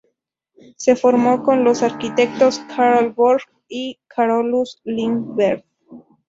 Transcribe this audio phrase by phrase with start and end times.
[0.77, 5.63] Se formó con los arquitectos Kaarlo Borg y Carolus Lindberg.